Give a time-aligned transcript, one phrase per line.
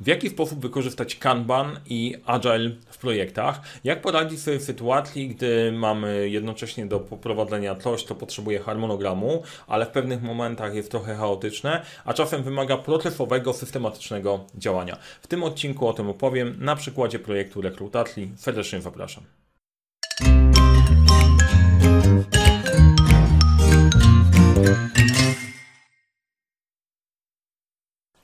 [0.00, 3.60] W jaki sposób wykorzystać Kanban i Agile w projektach?
[3.84, 9.86] Jak poradzić sobie w sytuacji, gdy mamy jednocześnie do poprowadzenia coś, co potrzebuje harmonogramu, ale
[9.86, 14.96] w pewnych momentach jest trochę chaotyczne, a czasem wymaga procesowego, systematycznego działania.
[15.22, 18.32] W tym odcinku o tym opowiem na przykładzie projektu rekrutacji.
[18.36, 19.24] Serdecznie zapraszam.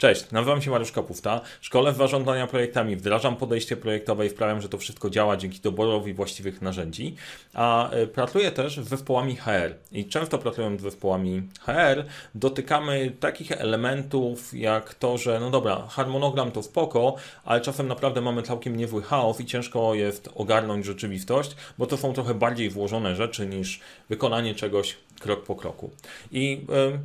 [0.05, 1.41] Cześć, nazywam się Mariusz Kapufta.
[1.61, 6.15] Szkole w zarządzania projektami, wdrażam podejście projektowe i sprawiam, że to wszystko działa dzięki doborowi
[6.15, 7.17] właściwych narzędzi.
[7.55, 12.05] A e, pracuję też z zespołami HR i często pracując z zespołami HR
[12.35, 17.15] dotykamy takich elementów jak to, że no dobra, harmonogram to spoko,
[17.45, 22.13] ale czasem naprawdę mamy całkiem niezły chaos i ciężko jest ogarnąć rzeczywistość, bo to są
[22.13, 25.91] trochę bardziej włożone rzeczy niż wykonanie czegoś krok po kroku.
[26.33, 26.99] I yy,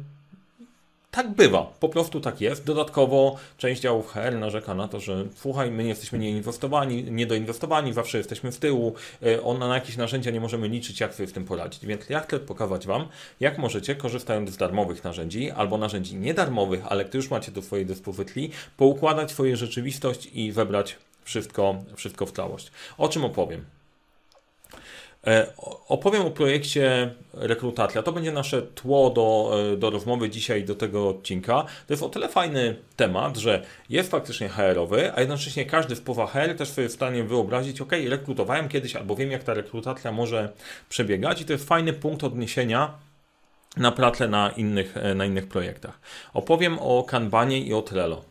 [1.12, 2.66] tak bywa, po prostu tak jest.
[2.66, 8.52] Dodatkowo część działów HR narzeka na to, że słuchaj, my jesteśmy nieinwestowani, niedoinwestowani, zawsze jesteśmy
[8.52, 8.94] w tyłu,
[9.26, 11.86] e, ona na jakieś narzędzia nie możemy liczyć, jak sobie w tym poradzić.
[11.86, 13.08] Więc ja chcę pokazać Wam,
[13.40, 17.86] jak możecie, korzystając z darmowych narzędzi albo narzędzi niedarmowych, ale które już macie do swojej
[17.86, 22.72] dyspozycji, poukładać swoją rzeczywistość i wybrać wszystko, wszystko w całość.
[22.98, 23.79] O czym opowiem?
[25.28, 25.48] E,
[25.88, 28.04] opowiem o projekcie rekrutacja.
[28.04, 31.64] To będzie nasze tło do, e, do rozmowy dzisiaj, do tego odcinka.
[31.88, 36.28] To jest o tyle fajny temat, że jest faktycznie HR-owy, a jednocześnie każdy w powa
[36.28, 40.52] HR też sobie w stanie wyobrazić, ok, rekrutowałem kiedyś albo wiem, jak ta rekrutacja może
[40.90, 42.94] przebiegać i to jest fajny punkt odniesienia
[43.78, 46.00] na pracę na innych, e, na innych projektach.
[46.34, 48.29] Opowiem o Kanbanie i o Trello.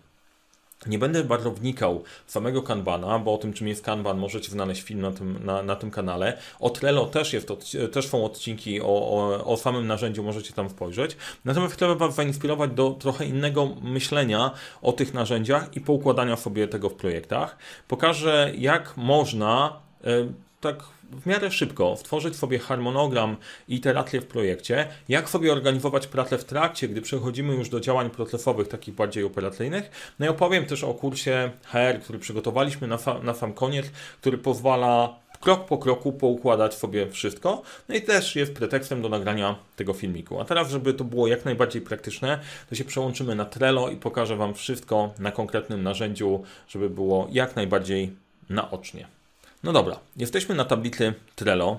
[0.86, 4.82] Nie będę bardzo wnikał w samego Kanbana, bo o tym, czym jest Kanban, możecie znaleźć
[4.82, 6.38] film na tym, na, na tym kanale.
[6.60, 7.48] O Trello też, jest,
[7.92, 11.16] też są odcinki o, o, o samym narzędziu, możecie tam spojrzeć.
[11.44, 14.50] Natomiast chcę Was zainspirować do trochę innego myślenia
[14.82, 17.56] o tych narzędziach i poukładania sobie tego w projektach.
[17.88, 20.76] Pokażę, jak można y, tak
[21.12, 23.36] w miarę szybko stworzyć sobie harmonogram
[23.68, 28.10] i iterację w projekcie, jak sobie organizować pracę w trakcie, gdy przechodzimy już do działań
[28.10, 29.90] procesowych, takich bardziej operacyjnych.
[30.18, 33.86] No i opowiem też o kursie HR, który przygotowaliśmy na, na sam koniec,
[34.20, 37.62] który pozwala krok po kroku poukładać sobie wszystko.
[37.88, 40.40] No i też jest pretekstem do nagrania tego filmiku.
[40.40, 42.38] A teraz, żeby to było jak najbardziej praktyczne,
[42.68, 47.56] to się przełączymy na Trello i pokażę Wam wszystko na konkretnym narzędziu, żeby było jak
[47.56, 48.12] najbardziej
[48.50, 49.17] naocznie.
[49.62, 51.78] No dobra, jesteśmy na tablicy Trello,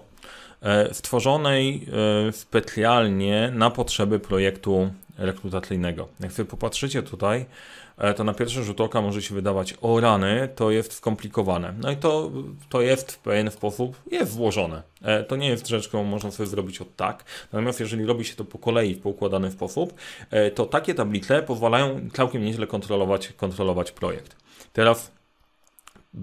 [0.62, 1.86] e, stworzonej
[2.28, 6.08] e, specjalnie na potrzeby projektu rekrutacyjnego.
[6.20, 7.46] Jak sobie popatrzycie tutaj,
[7.98, 11.74] e, to na pierwszy rzut oka może się wydawać, o rany, to jest skomplikowane.
[11.82, 12.32] No i to,
[12.70, 14.84] to jest w pewien sposób, jest włożone.
[15.28, 17.26] To nie jest rzecz, którą można sobie zrobić od tak.
[17.54, 19.94] Natomiast jeżeli robi się to po kolei w poukładany sposób,
[20.56, 24.36] to takie tablice pozwalają całkiem nieźle kontrolować, kontrolować projekt.
[24.74, 25.12] Teraz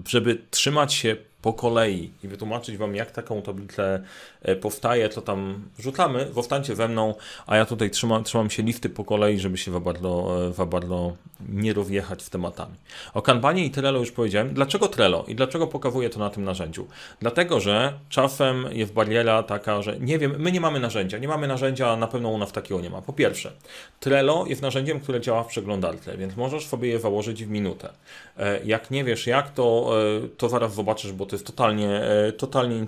[0.05, 4.03] żeby trzymać się po kolei i wytłumaczyć Wam, jak taką tablicę
[4.41, 7.15] e, powstaje, co tam rzucamy, zostańcie ze mną,
[7.47, 10.31] a ja tutaj trzymam, trzymam się listy po kolei, żeby się za bardzo,
[10.67, 11.13] bardzo
[11.49, 12.75] nie rozjechać z tematami.
[13.13, 14.53] O Kanbanie i Trello już powiedziałem.
[14.53, 16.87] Dlaczego Trello i dlaczego pokazuję to na tym narzędziu?
[17.19, 21.47] Dlatego, że czasem jest bariera taka, że nie wiem, my nie mamy narzędzia, nie mamy
[21.47, 23.01] narzędzia, na pewno u nas takiego nie ma.
[23.01, 23.51] Po pierwsze,
[23.99, 27.89] Trello jest narzędziem, które działa w przeglądarce, więc możesz sobie je założyć w minutę.
[28.37, 29.93] E, jak nie wiesz jak, to,
[30.23, 32.85] e, to zaraz zobaczysz, bo to jest totalnie, e, totalnie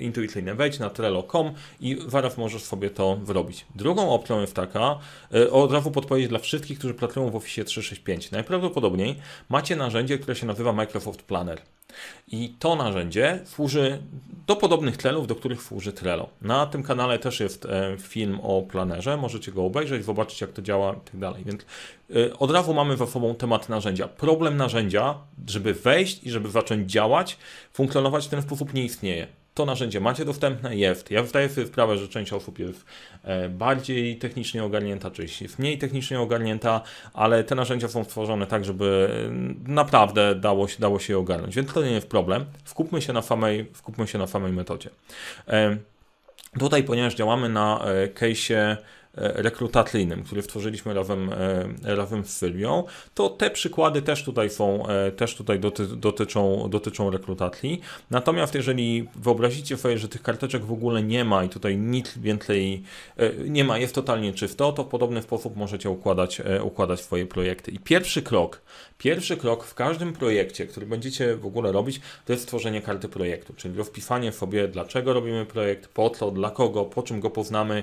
[0.00, 0.54] intuicyjne.
[0.54, 3.66] Wejdź na trello.com i zaraz możesz sobie to zrobić.
[3.74, 4.98] Drugą opcją jest taka,
[5.50, 8.30] od razu podpowiedź dla wszystkich, którzy pracują w Office 365.
[8.30, 9.16] Najprawdopodobniej
[9.48, 11.62] macie narzędzie, które się nazywa Microsoft Planner.
[12.28, 14.02] I to narzędzie służy
[14.46, 16.28] do podobnych celów, do których służy Trello.
[16.42, 17.66] Na tym kanale też jest
[18.00, 21.44] film o planerze, możecie go obejrzeć, zobaczyć jak to działa i tak dalej.
[21.44, 21.62] Więc
[22.38, 24.08] od razu mamy za sobą temat narzędzia.
[24.08, 25.14] Problem narzędzia,
[25.46, 27.38] żeby wejść i żeby zacząć działać,
[27.72, 29.26] funkcjonować w ten sposób nie istnieje.
[29.54, 31.10] To narzędzie macie dostępne, jest.
[31.10, 32.84] Ja zdaję sobie sprawę, że część osób jest
[33.24, 36.80] e, bardziej technicznie ogarnięta, część jest mniej technicznie ogarnięta,
[37.14, 39.10] ale te narzędzia są stworzone tak, żeby
[39.66, 41.56] e, naprawdę dało się, dało się je ogarnąć.
[41.56, 42.44] Więc to nie jest problem.
[42.64, 44.90] Skupmy się na samej, skupmy się na samej metodzie.
[45.48, 45.76] E,
[46.58, 47.84] tutaj, ponieważ działamy na
[48.14, 48.76] case'ie
[49.14, 55.12] rekrutacyjnym, który stworzyliśmy razem, e, razem z Sylwią, to te przykłady też tutaj są, e,
[55.12, 57.80] też tutaj doty, dotyczą, dotyczą rekrutacji.
[58.10, 62.82] Natomiast jeżeli wyobrazicie sobie, że tych karteczek w ogóle nie ma i tutaj nic więcej
[63.48, 67.70] nie ma, jest totalnie czysto, to w podobny sposób możecie układać, układać swoje projekty.
[67.70, 68.62] I pierwszy krok,
[68.98, 73.54] pierwszy krok w każdym projekcie, który będziecie w ogóle robić, to jest stworzenie karty projektu,
[73.56, 77.82] czyli rozpisanie sobie, dlaczego robimy projekt, po co, dla kogo, po czym go poznamy,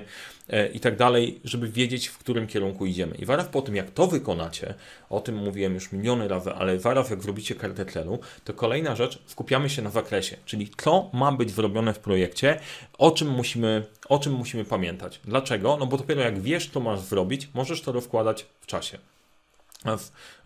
[0.72, 3.14] i tak dalej, żeby wiedzieć, w którym kierunku idziemy.
[3.14, 4.74] I waraw po tym, jak to wykonacie,
[5.10, 9.22] o tym mówiłem już miliony razy, ale waraw, jak zrobicie kartę tlenu, to kolejna rzecz,
[9.26, 12.60] skupiamy się na zakresie, czyli co ma być zrobione w projekcie,
[12.98, 15.20] o czym musimy, o czym musimy pamiętać.
[15.24, 15.76] Dlaczego?
[15.80, 18.98] No bo dopiero jak wiesz, co masz zrobić, możesz to rozkładać w czasie.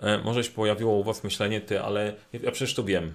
[0.00, 3.12] E, może się pojawiło u Was myślenie, ty, ale ja przecież to wiem.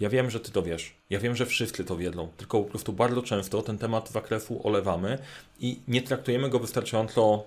[0.00, 0.94] Ja wiem, że Ty to wiesz.
[1.10, 2.28] Ja wiem, że wszyscy to wiedzą.
[2.36, 5.18] Tylko po prostu bardzo często ten temat zakresu olewamy
[5.60, 7.44] i nie traktujemy go wystarczająco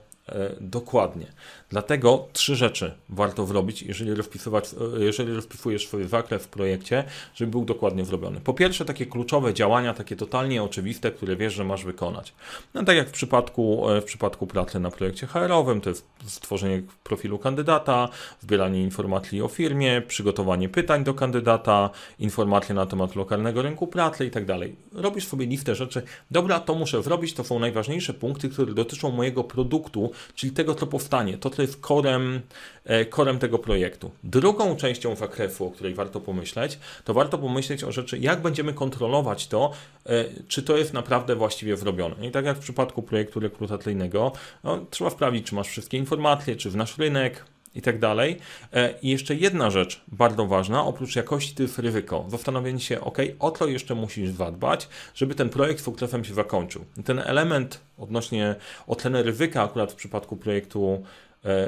[0.61, 1.25] dokładnie.
[1.69, 7.03] Dlatego trzy rzeczy warto zrobić, jeżeli, rozpisywać, e, jeżeli rozpisujesz swój zakres w projekcie,
[7.35, 8.41] żeby był dokładnie zrobiony.
[8.41, 12.33] Po pierwsze, takie kluczowe działania, takie totalnie oczywiste, które wiesz, że masz wykonać.
[12.73, 16.81] No, tak jak w przypadku, e, w przypadku pracy na projekcie HR-owym, to jest stworzenie
[17.03, 18.09] profilu kandydata,
[18.41, 21.89] zbieranie informacji o firmie, przygotowanie pytań do kandydata,
[22.19, 24.75] informacje na temat lokalnego rynku pracy i tak dalej.
[24.93, 29.43] Robisz sobie listę rzeczy, dobra, to muszę zrobić, to są najważniejsze punkty, które dotyczą mojego
[29.43, 32.41] produktu, czyli tego, co powstanie, to, co jest korem,
[32.85, 34.11] e, korem tego projektu.
[34.23, 39.47] Drugą częścią zakresu, o której warto pomyśleć, to warto pomyśleć o rzeczy, jak będziemy kontrolować
[39.47, 39.71] to,
[40.05, 42.27] e, czy to jest naprawdę właściwie zrobione.
[42.27, 44.31] I tak jak w przypadku projektu rekrutacyjnego,
[44.63, 47.45] no, trzeba sprawdzić, czy masz wszystkie informacje, czy w nasz rynek,
[47.75, 48.37] i tak dalej.
[48.73, 52.25] E, I jeszcze jedna rzecz bardzo ważna, oprócz jakości to jest ryzyko.
[52.27, 56.85] Zastanowienie się, ok, o co jeszcze musisz zadbać, żeby ten projekt sukcesem się zakończył.
[57.05, 58.55] Ten element odnośnie
[58.87, 61.03] oceny ryzyka akurat w przypadku projektu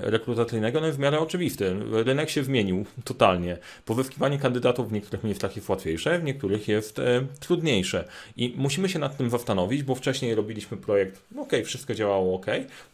[0.01, 1.75] rekrutacyjnego no jest w miarę oczywisty.
[1.91, 3.57] Rynek się zmienił totalnie.
[3.85, 8.07] Pozyskiwanie kandydatów w niektórych miejscach jest łatwiejsze, w niektórych jest e, trudniejsze.
[8.37, 12.45] I musimy się nad tym zastanowić, bo wcześniej robiliśmy projekt, no ok, wszystko działało ok,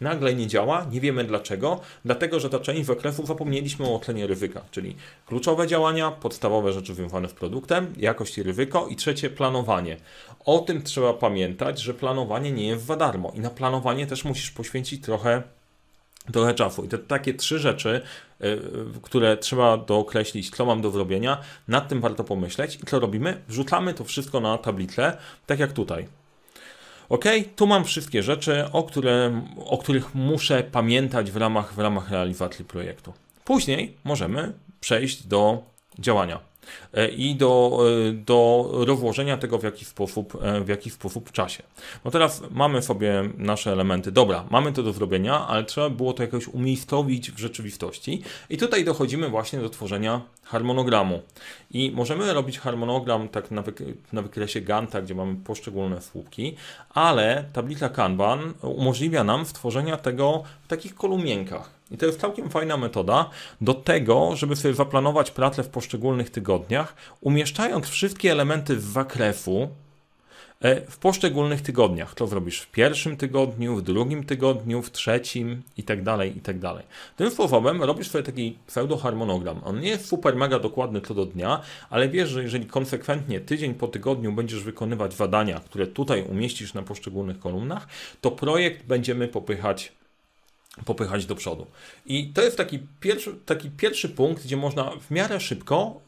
[0.01, 4.61] nagle nie działa, nie wiemy dlaczego, dlatego że ta część zakresu zapomnieliśmy o ocenie ryzyka,
[4.71, 4.95] czyli
[5.25, 9.97] kluczowe działania, podstawowe rzeczy związane z produktem, jakość i ryzyko i trzecie planowanie.
[10.45, 14.51] O tym trzeba pamiętać, że planowanie nie jest za darmo i na planowanie też musisz
[14.51, 15.43] poświęcić trochę
[16.33, 16.85] trochę czasu.
[16.85, 18.01] I to takie trzy rzeczy,
[18.39, 18.61] yy,
[19.01, 21.37] które trzeba dookreślić, co mam do zrobienia,
[21.67, 22.75] nad tym warto pomyśleć.
[22.75, 23.41] I co robimy?
[23.47, 26.07] Wrzucamy to wszystko na tablicę, tak jak tutaj.
[27.09, 27.25] Ok,
[27.55, 32.65] tu mam wszystkie rzeczy, o, które, o których muszę pamiętać w ramach, w ramach realizacji
[32.65, 33.13] projektu.
[33.45, 35.63] Później możemy przejść do
[35.99, 36.39] działania.
[36.93, 37.79] E, i do,
[38.09, 41.63] e, do rozłożenia tego w jakiś sposób, e, w jakiś sposób w czasie.
[42.05, 44.11] No teraz mamy sobie nasze elementy.
[44.11, 48.21] Dobra, mamy to do zrobienia, ale trzeba było to jakoś umiejscowić w rzeczywistości.
[48.49, 51.21] I tutaj dochodzimy właśnie do tworzenia harmonogramu.
[51.71, 53.63] I możemy robić harmonogram tak na,
[54.13, 56.55] na wykresie Ganta, gdzie mamy poszczególne słupki,
[56.89, 61.76] ale tablica Kanban umożliwia nam stworzenia tego w takich kolumienkach.
[61.91, 63.29] I to jest całkiem fajna metoda
[63.61, 69.69] do tego, żeby sobie zaplanować pracę w poszczególnych tygodniach, umieszczając wszystkie elementy z zakresu
[70.61, 72.15] e, w poszczególnych tygodniach.
[72.15, 76.59] To zrobisz w pierwszym tygodniu, w drugim tygodniu, w trzecim i tak dalej, i tak
[76.59, 76.83] dalej.
[77.15, 79.61] Tym sposobem robisz sobie taki pseudo-harmonogram.
[79.63, 83.73] On nie jest super mega dokładny co do dnia, ale wiesz, że jeżeli konsekwentnie tydzień
[83.73, 87.87] po tygodniu będziesz wykonywać zadania, które tutaj umieścisz na poszczególnych kolumnach,
[88.21, 89.96] to projekt będziemy popychać
[90.85, 91.67] popychać do przodu.
[92.05, 96.01] I to jest taki pierwszy, taki pierwszy punkt, gdzie można w miarę szybko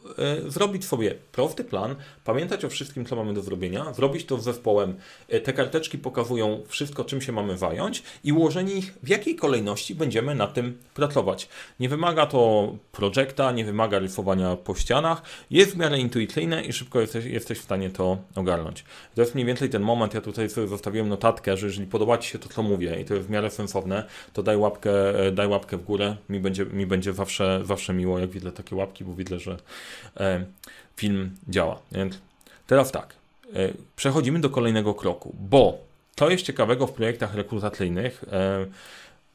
[0.48, 4.44] y, zrobić sobie prosty plan, pamiętać o wszystkim, co mamy do zrobienia, zrobić to z
[4.44, 4.96] zespołem.
[5.34, 9.96] Y, te karteczki pokazują wszystko, czym się mamy zająć i ułożenie ich, w jakiej kolejności
[9.96, 11.50] będziemy na tym pracować.
[11.80, 15.22] Nie wymaga to projekta, nie wymaga rysowania po ścianach,
[15.52, 18.84] jest w miarę intuicyjne i szybko jesteś, jesteś w stanie to ogarnąć.
[19.16, 22.30] To jest mniej więcej ten moment, ja tutaj sobie zostawiłem notatkę, że jeżeli podoba Ci
[22.30, 25.48] się to, co mówię i to jest w miarę sensowne, to daj łapkę, e, daj
[25.48, 26.16] łapkę w górę.
[26.30, 29.58] Mi będzie, mi będzie zawsze, zawsze miło, jak widzę takie łapki, bo widzę, że
[30.18, 30.46] e,
[30.96, 31.80] film działa.
[31.92, 32.20] Więc
[32.68, 33.14] teraz tak,
[33.54, 35.78] e, przechodzimy do kolejnego kroku, bo
[36.16, 38.26] to jest ciekawego w projektach rekrutacyjnych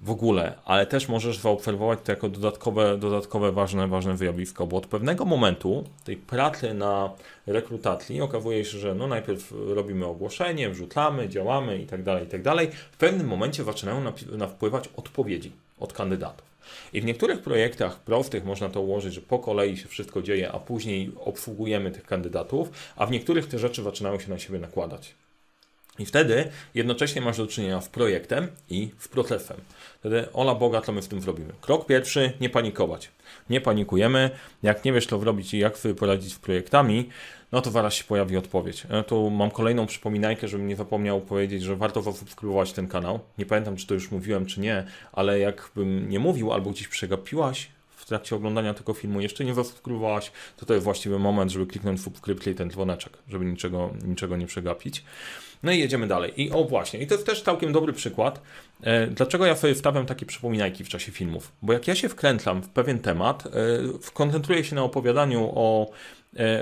[0.05, 4.87] w ogóle, ale też możesz zaobserwować to jako dodatkowe, dodatkowe ważne, ważne wyjawisko, bo od
[4.87, 7.11] pewnego momentu tej pracy na
[7.47, 12.43] rekrutacji okazuje się, że no najpierw robimy ogłoszenie, wrzucamy, działamy i tak dalej, i tak
[12.43, 12.71] dalej.
[12.93, 16.55] W pewnym momencie zaczynają napływać odpowiedzi od kandydatów.
[16.93, 20.59] I w niektórych projektach prostych można to ułożyć, że po kolei się wszystko dzieje, a
[20.59, 25.15] później obsługujemy tych kandydatów, a w niektórych te rzeczy zaczynają się na siebie nakładać.
[25.99, 29.57] I wtedy jednocześnie masz do czynienia z projektem i z procesem.
[30.01, 31.53] Wtedy ola Boga, co my w tym zrobimy.
[31.61, 33.11] Krok pierwszy, nie panikować.
[33.51, 34.31] Nie panikujemy.
[34.63, 37.09] Jak nie wiesz, co zrobić i jak sobie poradzić z projektami,
[37.53, 38.87] no to zaraz się pojawi odpowiedź.
[38.91, 43.21] Ja tu mam kolejną przypominajkę, żebym nie zapomniał powiedzieć, że warto zasubskrybować ten kanał.
[43.39, 47.69] Nie pamiętam, czy to już mówiłem, czy nie, ale jakbym nie mówił albo gdzieś przegapiłaś,
[47.97, 52.03] w trakcie oglądania tego filmu jeszcze nie zasubskrybowałaś, to to jest właściwy moment, żeby kliknąć
[52.03, 55.05] subskrypcję i ten dzwoneczek, żeby niczego, niczego nie przegapić.
[55.63, 56.43] No i jedziemy dalej.
[56.43, 58.41] I o właśnie, i to jest też całkiem dobry przykład,
[58.83, 61.53] e, dlaczego ja sobie wstawiam takie przypominajki w czasie filmów.
[61.63, 63.51] Bo jak ja się wkrętlam w pewien temat, e,
[64.13, 65.91] koncentruję się na opowiadaniu o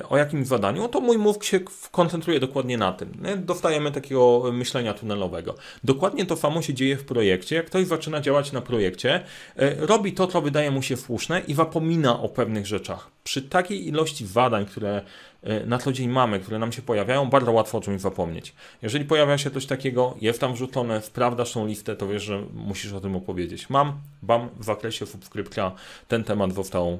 [0.08, 1.60] o jakimś zadaniu, to mój mózg się
[1.90, 3.22] koncentruje dokładnie na tym.
[3.36, 5.54] Dostajemy takiego myślenia tunelowego.
[5.84, 7.56] Dokładnie to samo się dzieje w projekcie.
[7.56, 9.22] Jak ktoś zaczyna działać na projekcie,
[9.56, 13.10] e, robi to, co wydaje mu się słuszne i zapomina o pewnych rzeczach.
[13.24, 15.02] Przy takiej ilości zadań, które
[15.42, 18.54] e, na co dzień mamy, które nam się pojawiają, bardzo łatwo o czymś zapomnieć.
[18.82, 22.92] Jeżeli pojawia się coś takiego, jest tam wrzucone, sprawdzasz tą listę, to wiesz, że musisz
[22.92, 23.70] o tym opowiedzieć.
[23.70, 25.72] Mam, bam, w zakresie subskrypcja
[26.08, 26.98] ten temat został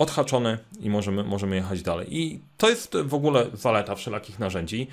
[0.00, 2.18] odhaczony i możemy, możemy jechać dalej.
[2.18, 4.86] I to jest w ogóle zaleta wszelakich narzędzi.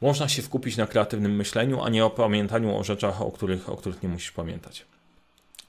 [0.00, 3.76] Można się skupić na kreatywnym myśleniu, a nie o pamiętaniu o rzeczach, o których, o
[3.76, 4.86] których nie musisz pamiętać.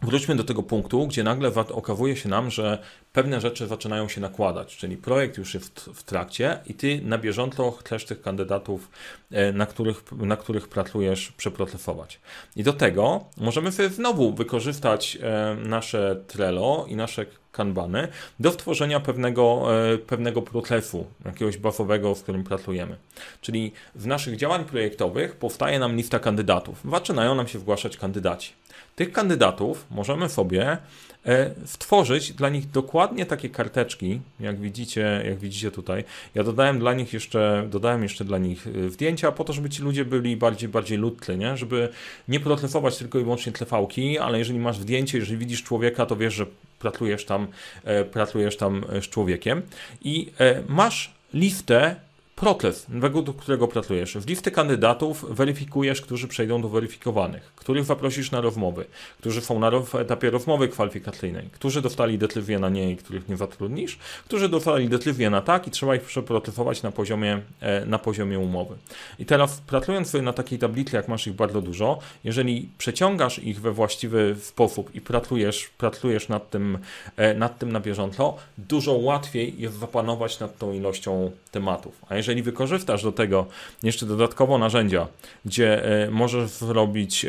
[0.01, 2.77] Wróćmy do tego punktu, gdzie nagle okazuje się nam, że
[3.13, 7.71] pewne rzeczy zaczynają się nakładać, czyli projekt już jest w trakcie i ty na bieżąco
[7.71, 8.89] chcesz tych kandydatów,
[9.31, 12.19] e, na których, na których pracujesz, przeprocesować.
[12.55, 18.07] I do tego możemy sobie znowu wykorzystać e, nasze Trello i nasze kanbany
[18.39, 22.95] do stworzenia pewnego, e, pewnego procesu, jakiegoś buffowego, z którym pracujemy.
[23.41, 26.81] Czyli w naszych działań projektowych powstaje nam lista kandydatów.
[26.91, 28.58] Zaczynają nam się zgłaszać kandydaci.
[28.99, 30.77] Tych kandydatów możemy sobie
[31.25, 36.03] e, stworzyć dla nich dokładnie takie karteczki, jak widzicie, jak widzicie tutaj.
[36.35, 39.81] Ja dodałem dla nich jeszcze, dodałem jeszcze dla nich e, zdjęcia po to, żeby ci
[39.83, 41.57] ludzie byli bardziej, bardziej lutli, nie?
[41.57, 41.89] żeby
[42.27, 46.33] nie procesować tylko i wyłącznie tlefałki, ale jeżeli masz zdjęcie, jeżeli widzisz człowieka, to wiesz,
[46.33, 46.45] że
[46.79, 47.47] pracujesz tam,
[47.83, 49.61] e, pracujesz tam z człowiekiem
[50.01, 50.31] i
[50.67, 51.95] masz listę
[52.39, 54.17] Proces, według którego pracujesz.
[54.17, 58.86] W listy kandydatów weryfikujesz, którzy przejdą do weryfikowanych, których zaprosisz na rozmowy,
[59.19, 63.98] którzy są na etapie rozmowy kwalifikacyjnej, którzy dostali decyzję na nie i których nie zatrudnisz,
[64.25, 68.75] którzy dostali decyzję na tak i trzeba ich przeprocesować na poziomie, e, na poziomie umowy.
[69.19, 73.62] I teraz pracując sobie na takiej tablicy, jak masz ich bardzo dużo, jeżeli przeciągasz ich
[73.62, 76.77] we właściwy sposób i pracujesz, pracujesz nad, tym,
[77.17, 82.01] e, nad tym na bieżąco, dużo łatwiej jest zapanować nad tą ilością tematów.
[82.10, 83.45] A jeżeli jeżeli wykorzystasz do tego
[83.83, 85.07] jeszcze dodatkowo narzędzia,
[85.45, 87.25] gdzie e, możesz zrobić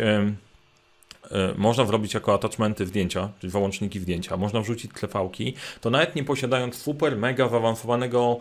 [1.57, 6.77] można wrobić jako attachmenty zdjęcia, czyli załączniki zdjęcia, można wrzucić tlefałki, to nawet nie posiadając
[6.77, 8.39] super, mega zaawansowanego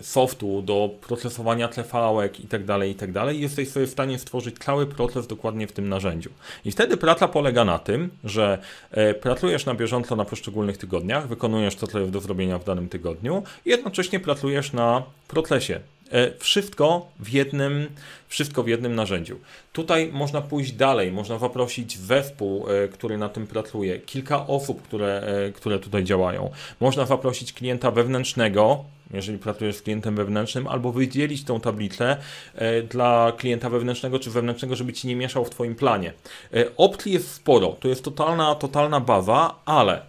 [0.00, 4.86] softu do procesowania tlefałek i tak dalej, i tak jesteś sobie w stanie stworzyć cały
[4.86, 6.30] proces dokładnie w tym narzędziu.
[6.64, 8.58] I wtedy praca polega na tym, że
[9.20, 13.42] pracujesz na bieżąco na poszczególnych tygodniach, wykonujesz to, co jest do zrobienia w danym tygodniu
[13.64, 15.74] i jednocześnie pracujesz na procesie.
[15.74, 15.95] E,
[16.38, 17.86] wszystko w jednym,
[18.28, 19.38] wszystko w jednym narzędziu.
[19.72, 25.22] Tutaj można pójść dalej, można zaprosić zespół, e, który na tym pracuje, kilka osób, które,
[25.48, 26.50] e, które tutaj działają.
[26.80, 32.16] Można zaprosić klienta wewnętrznego, jeżeli pracujesz z klientem wewnętrznym, albo wydzielić tą tablicę
[32.90, 36.12] dla klienta wewnętrznego czy wewnętrznego, żeby ci nie mieszał w Twoim planie.
[36.76, 40.02] Opcji jest sporo, to jest totalna, totalna baza, ale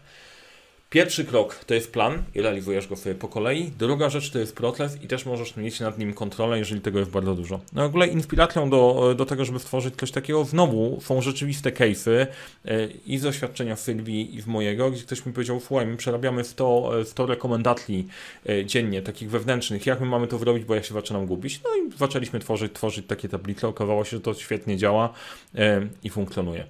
[0.90, 3.72] Pierwszy krok to jest plan i realizujesz go sobie po kolei.
[3.80, 7.12] Druga rzecz to jest proces i też możesz mieć nad nim kontrolę, jeżeli tego jest
[7.12, 7.60] bardzo dużo.
[7.74, 12.28] No w ogóle inspiracją do, do tego, żeby stworzyć coś takiego znowu są rzeczywiste case'y
[12.66, 16.44] e, i z doświadczenia Sylwii i z mojego, gdzie ktoś mi powiedział, słuchaj, my przerabiamy
[16.44, 18.08] 100, 100 rekomendacji
[18.50, 21.62] e, dziennie, takich wewnętrznych, jak my mamy to zrobić, bo ja się zaczynam gubić.
[21.64, 25.14] No i zaczęliśmy tworzyć, tworzyć takie tablice, okazało się, że to świetnie działa
[25.56, 26.66] e, i funkcjonuje.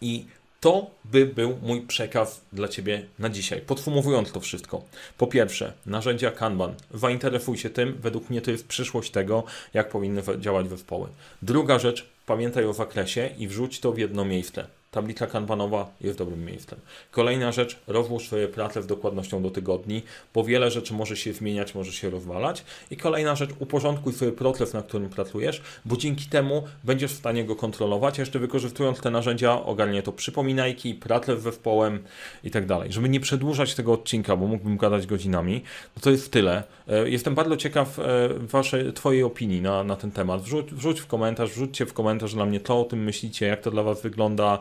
[0.00, 0.24] I
[0.62, 3.60] to by był mój przekaz dla Ciebie na dzisiaj.
[3.60, 4.82] Podsumowując to wszystko.
[5.18, 6.74] Po pierwsze, narzędzia Kanban.
[6.94, 7.98] Zainteresuj się tym.
[8.00, 11.08] Według mnie to jest przyszłość tego, jak powinny działać zespoły.
[11.42, 14.66] Druga rzecz, pamiętaj o zakresie i wrzuć to w jedno miejsce.
[14.92, 16.78] Tablica kanbanowa jest dobrym miejscem.
[17.10, 20.02] Kolejna rzecz, rozłóż swoje prace z dokładnością do tygodni,
[20.34, 22.64] bo wiele rzeczy może się zmieniać, może się rozwalać.
[22.90, 27.44] I kolejna rzecz, uporządkuj sobie proces, na którym pracujesz, bo dzięki temu będziesz w stanie
[27.44, 28.18] go kontrolować.
[28.18, 32.02] Jeszcze wykorzystując te narzędzia, ogarnie to przypominajki, pracę z zespołem
[32.44, 32.92] i tak dalej.
[32.92, 35.62] Żeby nie przedłużać tego odcinka, bo mógłbym gadać godzinami,
[35.96, 36.62] no to jest tyle.
[36.88, 40.42] E, jestem bardzo ciekaw e, waszej, Twojej opinii na, na ten temat.
[40.42, 43.70] Wrzuć, wrzuć w komentarz, wrzućcie w komentarz dla mnie, co o tym myślicie, jak to
[43.70, 44.58] dla Was wygląda,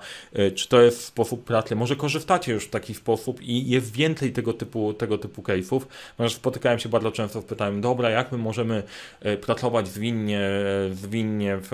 [0.56, 1.76] czy to jest sposób pracy.
[1.76, 5.82] Może korzystacie już w taki sposób i jest więcej tego typu, tego typu case'ów,
[6.18, 8.84] ponieważ spotykałem się bardzo często w pytaniu, dobra, jak my możemy
[9.22, 11.70] e, pracować zwinnie, e, zwinnie w,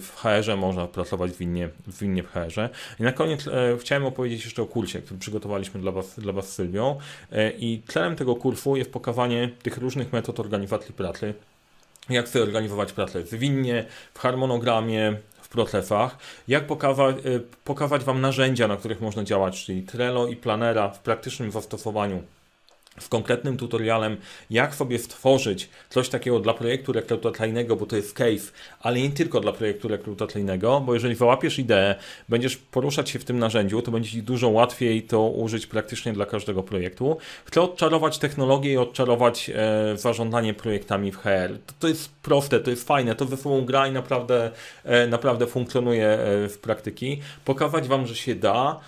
[0.00, 2.68] w HR-ze, można pracować zwinnie, zwinnie w HR-ze.
[3.00, 6.48] I na koniec e, chciałem opowiedzieć jeszcze o kursie, który przygotowaliśmy dla Was, dla was
[6.48, 6.98] z Sylwią
[7.32, 11.34] e, i celem tego kursu jest pokazanie tych różnych metod organizacji pracy,
[12.08, 13.84] jak sobie organizować pracę zwinnie,
[14.14, 15.16] w harmonogramie,
[15.54, 16.18] procesach,
[16.48, 20.98] jak pokazać, y, pokazać Wam narzędzia, na których można działać, czyli Trello i Planera w
[20.98, 22.22] praktycznym zastosowaniu
[23.00, 24.16] z konkretnym tutorialem,
[24.50, 29.40] jak sobie stworzyć coś takiego dla projektu rekrutacyjnego, bo to jest case, ale nie tylko
[29.40, 31.94] dla projektu rekrutacyjnego, bo jeżeli załapiesz ideę,
[32.28, 36.26] będziesz poruszać się w tym narzędziu, to będzie Ci dużo łatwiej to użyć praktycznie dla
[36.26, 37.16] każdego projektu.
[37.44, 41.58] Chcę odczarować technologię i odczarować e, zarządzanie projektami w HR.
[41.66, 44.50] To, to, jest proste, to jest fajne, to ze sobą gra i naprawdę,
[44.84, 47.20] e, naprawdę funkcjonuje e, w praktyki.
[47.44, 48.80] Pokazać Wam, że się da,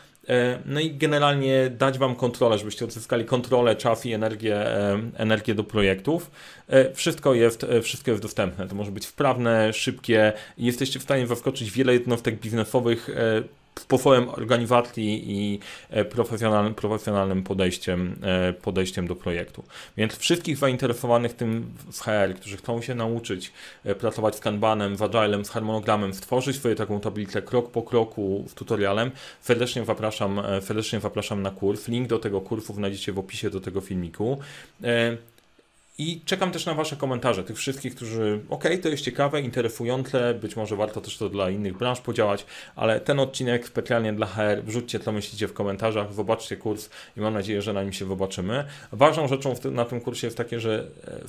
[0.64, 5.64] no i generalnie dać Wam kontrolę, żebyście odzyskali kontrolę, czas i energię, e, energię do
[5.64, 6.30] projektów.
[6.68, 8.68] E, wszystko jest, wszystko jest dostępne.
[8.68, 13.08] To może być wprawne, szybkie jesteście w stanie zaskoczyć wiele jednostek biznesowych
[13.80, 15.58] sposobem organizacji i
[15.90, 19.64] e, profesjonalnym, profesjonalnym podejściem, e, podejściem do projektu.
[19.96, 23.52] Więc wszystkich zainteresowanych tym w HR, którzy chcą się nauczyć
[23.84, 28.44] e, pracować z Kanbanem, z Agilem, z harmonogramem, stworzyć swoją taką tablicę krok po kroku
[28.48, 31.88] z tutorialem, serdecznie zapraszam, serdecznie zapraszam na kurs.
[31.88, 34.38] Link do tego kursu znajdziecie w opisie do tego filmiku.
[35.98, 40.56] I czekam też na Wasze komentarze, tych wszystkich, którzy, ok, to jest ciekawe, interesujące, być
[40.56, 45.00] może warto też to dla innych branż podziałać, ale ten odcinek specjalnie dla HR, wrzućcie
[45.00, 48.64] co myślicie w komentarzach, zobaczcie kurs i mam nadzieję, że na nim się zobaczymy.
[48.92, 50.86] Ważną rzeczą na tym kursie jest takie, że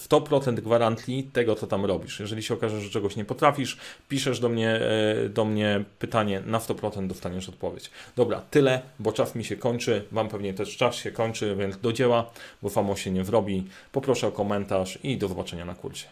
[0.09, 2.19] 100% e, gwarancji tego, co tam robisz.
[2.19, 3.77] Jeżeli się okaże, że czegoś nie potrafisz,
[4.09, 7.91] piszesz do mnie, e, do mnie pytanie, na 100% dostaniesz odpowiedź.
[8.15, 11.93] Dobra, tyle, bo czas mi się kończy, Wam pewnie też czas się kończy, więc do
[11.93, 12.31] dzieła,
[12.61, 13.63] bo samo się nie zrobi.
[13.91, 16.07] Poproszę o komentarz komentarz i do zobaczenia na kursie.